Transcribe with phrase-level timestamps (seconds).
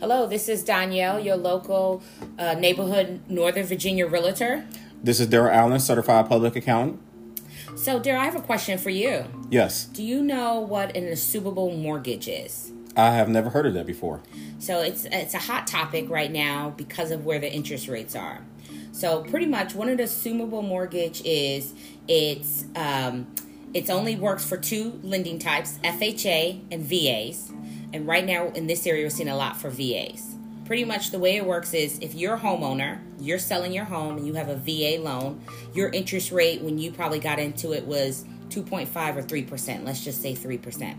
[0.00, 2.02] Hello, this is Danielle, your local
[2.38, 4.64] uh, neighborhood Northern Virginia realtor.
[5.02, 7.00] This is Daryl Allen, certified public accountant.
[7.74, 9.24] So, Daryl, I have a question for you.
[9.50, 12.70] Yes, Do you know what an assumable mortgage is?
[12.96, 14.20] I have never heard of that before.
[14.60, 18.40] So it's it's a hot topic right now because of where the interest rates are.
[18.92, 21.74] So pretty much, what an assumable mortgage is,
[22.08, 23.26] it's um,
[23.74, 27.52] it's only works for two lending types, FHA and VAs.
[27.92, 30.36] And right now in this area, we're seeing a lot for VAs.
[30.64, 34.18] Pretty much the way it works is if you're a homeowner, you're selling your home
[34.18, 35.40] and you have a VA loan,
[35.74, 39.84] your interest rate when you probably got into it was 2.5 or 3%.
[39.84, 40.92] Let's just say 3%.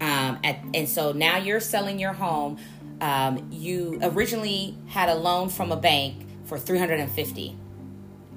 [0.00, 2.58] Um, at, and so now you're selling your home.
[3.00, 7.56] Um, you originally had a loan from a bank for 350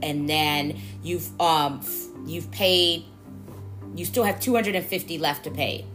[0.01, 1.81] and then you've um,
[2.25, 3.05] you've paid
[3.95, 5.85] you still have 250 left to pay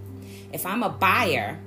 [0.52, 1.58] if i'm a buyer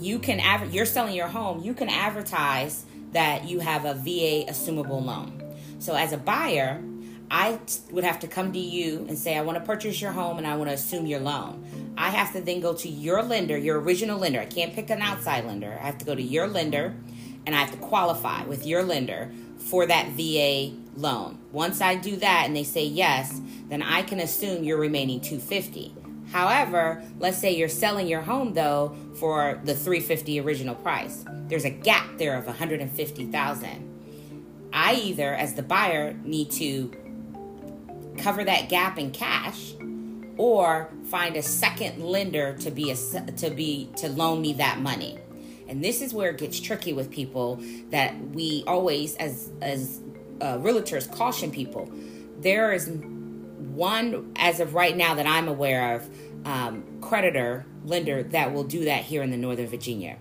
[0.00, 5.02] you can you're selling your home you can advertise that you have a va assumable
[5.04, 5.42] loan.
[5.78, 6.82] So as a buyer
[7.30, 7.58] i
[7.90, 10.46] would have to come to you and say i want to purchase your home and
[10.46, 11.94] i want to assume your loan.
[11.96, 14.40] I have to then go to your lender your original lender.
[14.40, 15.78] I can't pick an outside lender.
[15.80, 16.94] I have to go to your lender
[17.46, 21.38] and i have to qualify with your lender for that va loan.
[21.52, 25.94] Once i do that and they say yes then i can assume your remaining 250
[26.32, 31.24] However, let's say you're selling your home though for the 350 original price.
[31.48, 34.70] There's a gap there of 150,000.
[34.72, 36.92] I either as the buyer need to
[38.18, 39.74] cover that gap in cash
[40.36, 42.96] or find a second lender to be a
[43.36, 45.18] to be to loan me that money.
[45.68, 50.00] And this is where it gets tricky with people that we always as as
[50.40, 51.90] uh, realtors caution people.
[52.40, 52.88] There is
[53.58, 56.08] one as of right now that I'm aware of
[56.44, 60.16] um, creditor lender that will do that here in the Northern Virginia.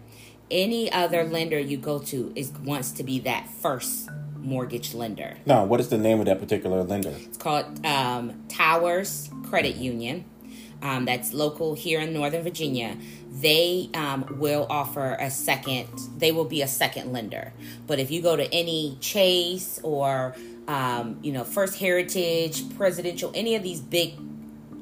[0.49, 5.37] Any other lender you go to is wants to be that first mortgage lender.
[5.45, 7.09] Now, what is the name of that particular lender?
[7.09, 10.25] It's called um, Towers Credit Union.
[10.81, 12.95] Um, that's local here in Northern Virginia.
[13.29, 15.87] They um, will offer a second.
[16.17, 17.51] They will be a second lender.
[17.87, 20.35] But if you go to any Chase or
[20.67, 24.15] um, you know First Heritage, Presidential, any of these big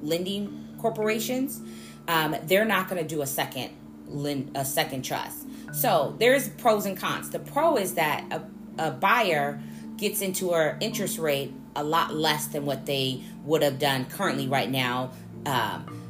[0.01, 1.61] lending corporations,
[2.07, 3.71] um, they're not going to do a second
[4.07, 5.45] lend, a second trust.
[5.73, 7.29] So there's pros and cons.
[7.31, 8.43] The pro is that a,
[8.87, 9.61] a buyer
[9.97, 14.47] gets into our interest rate a lot less than what they would have done currently
[14.47, 15.11] right now.
[15.45, 16.01] Um,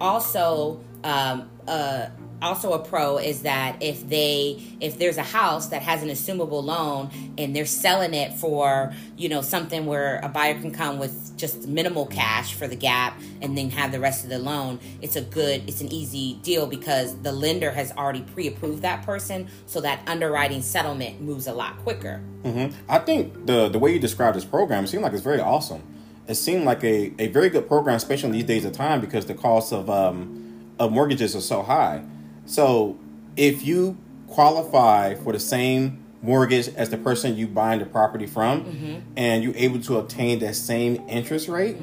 [0.00, 2.08] also, um, uh,
[2.42, 6.62] also a pro is that if they if there's a house that has an assumable
[6.62, 11.36] loan and they're selling it for you know something where a buyer can come with
[11.36, 15.16] just minimal cash for the gap and then have the rest of the loan it's
[15.16, 19.80] a good it's an easy deal because the lender has already pre-approved that person so
[19.80, 24.36] that underwriting settlement moves a lot quicker hmm I think the the way you described
[24.36, 25.82] this program it seemed like it's very awesome.
[26.26, 29.26] It seemed like a, a very good program, especially in these days of time, because
[29.26, 30.43] the cost of um,
[30.78, 32.02] of mortgages are so high.
[32.46, 32.98] So
[33.36, 33.96] if you
[34.28, 39.56] qualify for the same mortgage as the person you buying the property from, and you're
[39.56, 41.76] able to obtain that same interest rate,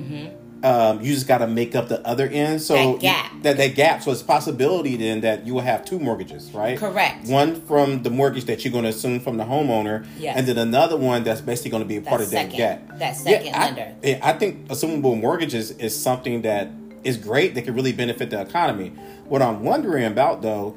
[0.63, 2.61] um, you just got to make up the other end.
[2.61, 3.31] So That you- gap.
[3.43, 4.03] that that gap.
[4.03, 6.77] So it's a possibility then that you will have two mortgages, right?
[6.77, 7.27] Correct.
[7.27, 10.37] One from the mortgage that you're going to assume from the homeowner, Yes.
[10.37, 12.99] and then another one that's basically going to be a part That of that gap.
[12.99, 13.87] that second yeah, I- lender.
[14.03, 16.69] yeah, I think assumable mortgages is something that
[17.03, 18.89] is great that could really benefit the economy.
[19.25, 20.75] What I'm wondering about though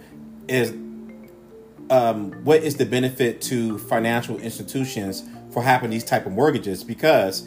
[0.48, 0.70] is
[1.90, 6.82] um, what is the benefit to financial institutions for having these type of mortgages?
[6.82, 7.46] Because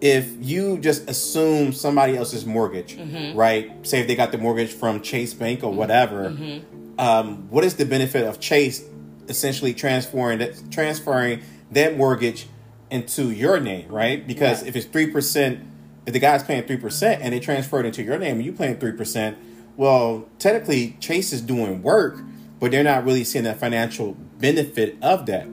[0.00, 3.36] if you just assume somebody else's mortgage, Mm-hmm.
[3.36, 3.86] right?
[3.86, 7.00] Say if they got the mortgage from Chase Bank or whatever, Mm-hmm.
[7.00, 8.84] um, what is the benefit of Chase
[9.28, 11.40] essentially transferring that transferring
[11.72, 12.46] that mortgage
[12.90, 14.26] into your name, right?
[14.26, 14.68] Because Right.
[14.68, 15.60] if it's three percent,
[16.08, 18.52] if the guy's paying three percent and they transfer it into your name and you
[18.54, 19.36] paying three percent,
[19.76, 22.22] well, technically Chase is doing work,
[22.58, 25.46] but they're not really seeing the financial benefit of that.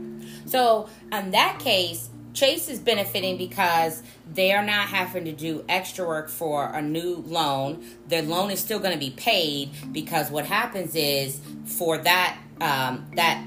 [0.46, 6.08] So in that case, Chase is benefiting because they are not having to do extra
[6.08, 7.86] work for a new loan.
[8.08, 13.06] Their loan is still going to be paid because what happens is for that um,
[13.16, 13.46] that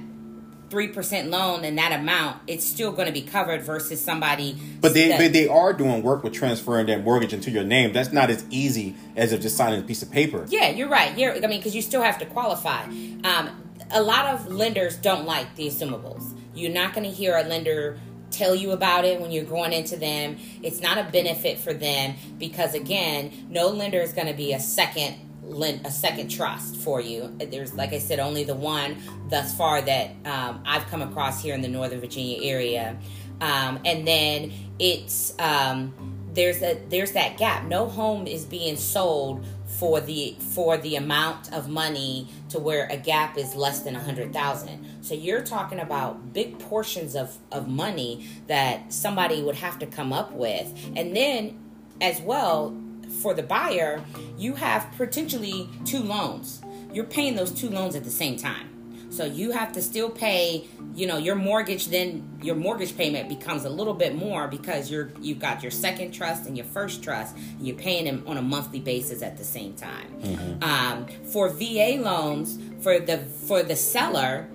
[0.71, 4.57] three percent loan and that amount, it's still going to be covered versus somebody.
[4.81, 7.93] But they that- but they are doing work with transferring that mortgage into your name.
[7.93, 10.45] That's not as easy as if just signing a piece of paper.
[10.49, 11.17] Yeah, you're right.
[11.19, 12.85] You're, I mean, because you still have to qualify.
[13.25, 13.51] Um,
[13.91, 16.37] a lot of lenders don't like the assumables.
[16.55, 17.99] You're not going to hear a lender
[18.31, 20.37] tell you about it when you're going into them.
[20.63, 24.61] It's not a benefit for them because, again, no lender is going to be a
[24.61, 25.15] second
[25.49, 27.35] lend a second trust for you.
[27.39, 28.97] There's, like I said, only the one
[29.29, 32.97] thus far that um, I've come across here in the Northern Virginia area,
[33.41, 35.93] um, and then it's um,
[36.35, 37.65] there's a there's that gap.
[37.65, 39.45] No home is being sold
[39.79, 44.01] for the for the amount of money to where a gap is less than a
[44.01, 44.87] hundred thousand.
[45.03, 50.13] So you're talking about big portions of, of money that somebody would have to come
[50.13, 50.73] up with.
[50.97, 51.59] And then
[52.01, 52.77] as well,
[53.09, 54.03] for the buyer,
[54.37, 56.63] you have potentially two loans.
[56.93, 58.69] You're paying those two loans at the same time.
[59.11, 61.89] So you have to still pay, you know, your mortgage.
[61.89, 66.13] Then your mortgage payment becomes a little bit more because you're you've got your second
[66.13, 69.45] trust and your first trust, and you're paying them on a monthly basis at the
[69.45, 70.09] same time.
[70.21, 70.63] Mm-hmm.
[70.63, 74.49] Um, for VA loans, for the for the seller,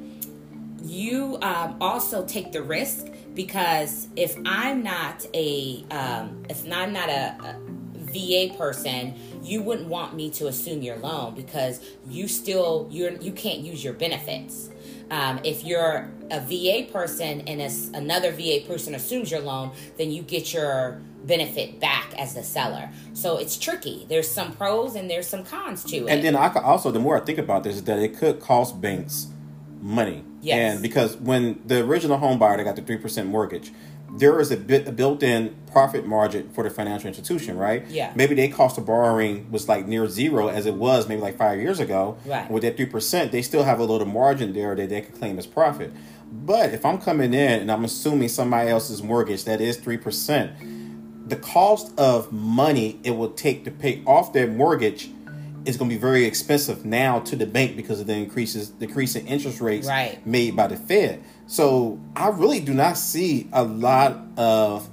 [0.83, 7.09] you um, also take the risk because if I'm not a um, if I'm not
[7.09, 12.87] a, a VA person, you wouldn't want me to assume your loan because you still
[12.91, 14.69] you're you can't use your benefits.
[15.11, 20.11] Um, if you're a VA person and a, another VA person assumes your loan, then
[20.11, 22.89] you get your benefit back as the seller.
[23.13, 24.05] So it's tricky.
[24.09, 26.09] There's some pros and there's some cons to it.
[26.09, 28.39] And then I could also, the more I think about this, is that it could
[28.39, 29.27] cost banks
[29.81, 30.23] money.
[30.41, 30.73] Yes.
[30.73, 33.71] And because when the original home buyer they got the three percent mortgage,
[34.15, 37.85] there is a bit a built-in profit margin for the financial institution, right?
[37.87, 38.13] Yeah.
[38.15, 41.59] Maybe their cost of borrowing was like near zero as it was maybe like five
[41.59, 42.17] years ago.
[42.25, 42.49] Right.
[42.49, 45.39] With that three percent, they still have a little margin there that they could claim
[45.39, 45.91] as profit.
[46.31, 51.29] But if I'm coming in and I'm assuming somebody else's mortgage that is three percent,
[51.29, 55.09] the cost of money it will take to pay off their mortgage
[55.65, 59.27] is going to be very expensive now to the bank because of the increases decreasing
[59.27, 60.25] interest rates right.
[60.25, 61.23] made by the Fed.
[61.47, 64.89] So I really do not see a lot of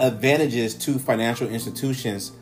[0.00, 2.32] advantages to financial institutions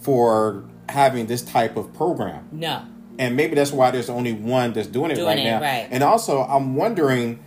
[0.00, 2.48] for having this type of program.
[2.52, 2.84] No.
[3.18, 5.60] And maybe that's why there's only one that's doing it doing right it, now.
[5.60, 5.88] Right.
[5.90, 7.42] And also, I'm wondering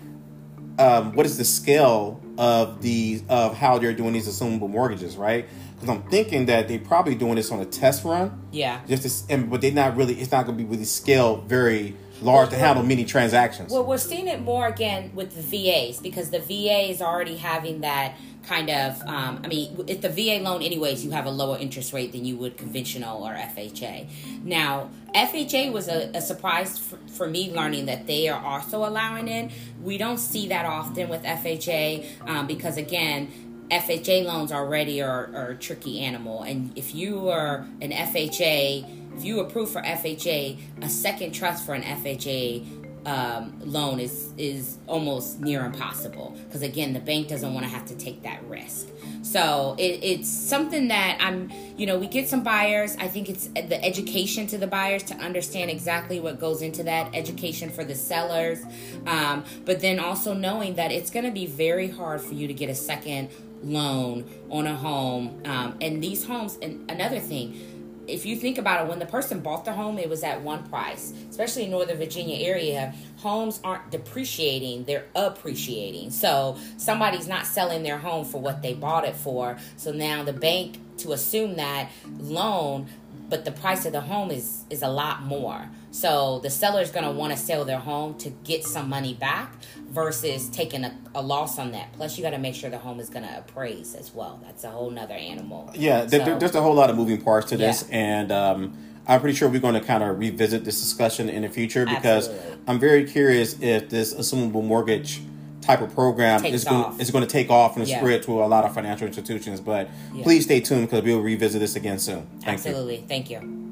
[0.78, 5.48] um, what is the scale of the of how they're doing these assumable mortgages, right?
[5.76, 8.48] Because I'm thinking that they're probably doing this on a test run.
[8.52, 8.82] Yeah.
[8.88, 10.16] Just to, and but they're not really.
[10.16, 13.72] It's not going to be really scaled very large to handle many transactions.
[13.72, 17.82] Well, we're seeing it more again with the VAs because the VA is already having
[17.82, 19.02] that kind of.
[19.04, 22.26] Um, I mean, if the VA loan, anyways, you have a lower interest rate than
[22.26, 24.44] you would conventional or FHA.
[24.44, 29.28] Now, FHA was a, a surprise for, for, me learning that they are also allowing
[29.28, 29.52] it.
[29.82, 33.50] We don't see that often with FHA um, because again.
[33.72, 39.24] FHA loans already are, are a tricky animal, and if you are an FHA if
[39.24, 45.42] you approve for FHA, a second trust for an FHA um, loan is is almost
[45.42, 48.88] near impossible because again, the bank doesn't want to have to take that risk.
[49.22, 52.96] So it, it's something that I'm, you know, we get some buyers.
[52.98, 57.14] I think it's the education to the buyers to understand exactly what goes into that
[57.14, 58.60] education for the sellers,
[59.06, 62.54] um, but then also knowing that it's going to be very hard for you to
[62.54, 63.30] get a second
[63.64, 65.42] loan on a home.
[65.46, 69.40] Um, and these homes, and another thing if you think about it, when the person
[69.40, 71.14] bought the home, it was at one price.
[71.30, 76.12] Especially in Northern Virginia area, homes aren't depreciating; they're appreciating.
[76.12, 79.58] So somebody's not selling their home for what they bought it for.
[79.78, 81.90] So now the bank to assume that
[82.20, 82.88] loan,
[83.34, 85.68] but the price of the home is is a lot more.
[85.90, 89.16] So the seller is going to want to sell their home to get some money
[89.16, 89.56] back
[89.90, 91.94] versus taking a, a loss on that.
[91.94, 94.40] Plus, you got to make sure the home is going to appraise as well.
[94.44, 95.72] That's a whole nother animal.
[95.74, 97.96] Yeah, so, there, there's a whole lot of moving parts to this, yeah.
[97.96, 101.50] and um, I'm pretty sure we're going to kind of revisit this discussion in the
[101.50, 102.58] future because Absolutely.
[102.68, 105.22] I'm very curious if this assumable mortgage
[105.64, 108.00] type of program is going, is going to take off and yeah.
[108.00, 109.60] spread to a lot of financial institutions.
[109.60, 110.24] But yeah.
[110.24, 112.28] please stay tuned because we'll revisit this again soon.
[112.42, 112.98] Thank Absolutely.
[112.98, 113.08] You.
[113.08, 113.63] Thank you.